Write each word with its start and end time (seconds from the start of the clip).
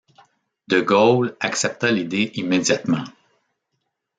De 0.67 0.81
Gaulle 0.81 1.37
accepta 1.41 1.91
l'idée 1.91 2.31
immédiatement. 2.33 3.03